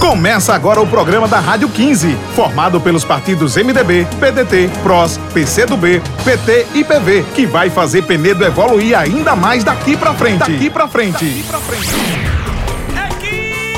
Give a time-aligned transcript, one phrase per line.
[0.00, 6.66] Começa agora o programa da Rádio 15, formado pelos partidos MDB, PDT, PROS, PCdoB, PT
[6.74, 10.38] e PV, que vai fazer Penedo evoluir ainda mais daqui pra frente.
[10.38, 11.24] Daqui pra frente.
[11.24, 12.35] Daqui pra frente.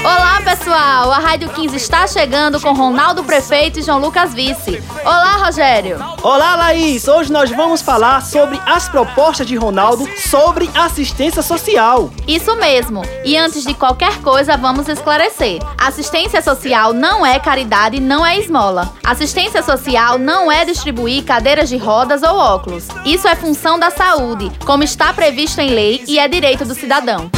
[0.05, 1.11] Olá, pessoal!
[1.11, 4.81] A Rádio 15 está chegando com Ronaldo Prefeito e João Lucas Vice.
[5.03, 5.99] Olá, Rogério!
[6.23, 7.09] Olá, Laís!
[7.09, 12.11] Hoje nós vamos falar sobre as propostas de Ronaldo sobre assistência social.
[12.29, 13.03] Isso mesmo!
[13.25, 15.61] E antes de qualquer coisa, vamos esclarecer.
[15.77, 18.93] Assistência social não é caridade, não é esmola.
[19.05, 22.87] Assistência social não é distribuir cadeiras de rodas ou óculos.
[23.05, 27.29] Isso é função da saúde, como está previsto em lei e é direito do cidadão.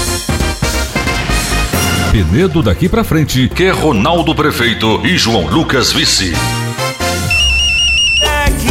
[2.12, 6.32] Penedo daqui pra frente, que é Ronaldo Prefeito e João Lucas Vice.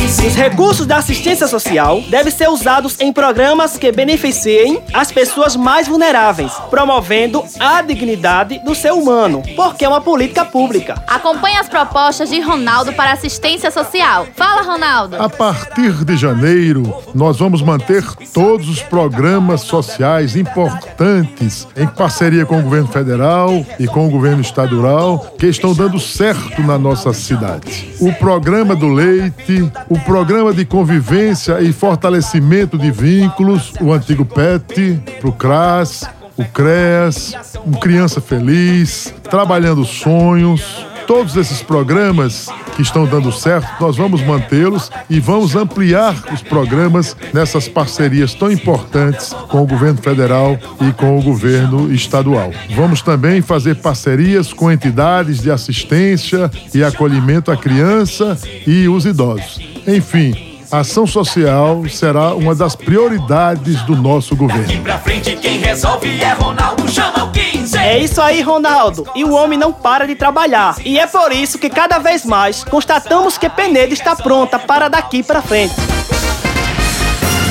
[0.09, 5.87] Os recursos da assistência social devem ser usados em programas que beneficiem as pessoas mais
[5.87, 10.95] vulneráveis, promovendo a dignidade do ser humano, porque é uma política pública.
[11.07, 14.25] Acompanhe as propostas de Ronaldo para assistência social.
[14.35, 15.15] Fala, Ronaldo!
[15.21, 22.59] A partir de janeiro, nós vamos manter todos os programas sociais importantes em parceria com
[22.59, 27.93] o governo federal e com o governo estadual que estão dando certo na nossa cidade.
[27.99, 35.01] O programa do leite, o programa de convivência e fortalecimento de vínculos, o antigo PET,
[35.19, 37.33] pro CRAS, o CREAS,
[37.65, 40.85] um Criança Feliz, Trabalhando Sonhos.
[41.05, 47.17] Todos esses programas que estão dando certo, nós vamos mantê-los e vamos ampliar os programas
[47.33, 52.51] nessas parcerias tão importantes com o governo federal e com o governo estadual.
[52.75, 59.68] Vamos também fazer parcerias com entidades de assistência e acolhimento à criança e os idosos.
[59.87, 64.67] Enfim, a ação social será uma das prioridades do nosso governo.
[64.67, 67.77] Daqui pra frente quem resolve é Ronaldo, chama o 15.
[67.77, 69.07] É isso aí, Ronaldo.
[69.15, 70.75] E o homem não para de trabalhar.
[70.85, 75.23] E é por isso que cada vez mais constatamos que Penedo está pronta para daqui
[75.23, 75.73] para frente.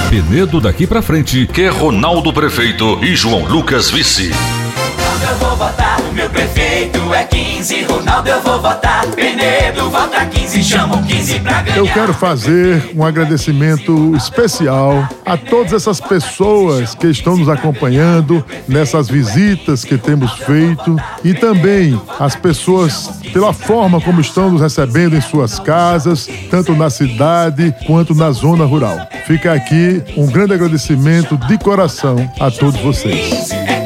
[0.08, 4.30] Penedo daqui pra frente, que é Ronaldo Prefeito e João Lucas Vice.
[4.30, 7.84] Eu vou votar, meu prefeito é 15.
[7.84, 11.78] Ronaldo eu vou votar, Penedo vota 15, chama o 15 pra ganhar.
[11.78, 19.08] Eu quero fazer um agradecimento especial a todas essas pessoas que estão nos acompanhando nessas
[19.08, 25.20] visitas que temos feito e também as pessoas pela forma como estão nos recebendo em
[25.20, 28.98] suas casas, tanto na cidade quanto na zona rural.
[29.24, 33.77] Fica aqui um grande agradecimento de coração a todos vocês.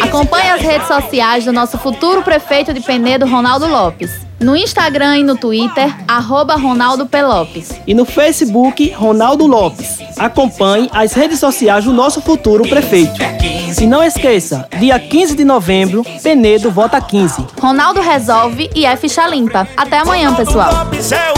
[0.00, 0.08] 15, 15.
[0.08, 4.10] Acompanhe as redes sociais do nosso futuro prefeito de Penedo, Ronaldo Lopes.
[4.40, 7.22] No Instagram e no Twitter, arroba Ronaldo P.
[7.22, 7.72] Lopes.
[7.86, 9.98] E no Facebook, Ronaldo Lopes.
[10.18, 13.12] Acompanhe as redes sociais do nosso futuro prefeito.
[13.38, 13.84] 15.
[13.84, 17.46] E não esqueça, dia 15 de novembro, Penedo vota 15.
[17.60, 19.68] Ronaldo resolve e é ficha limpa.
[19.76, 20.72] Até amanhã, pessoal.
[20.72, 21.32] Lopes é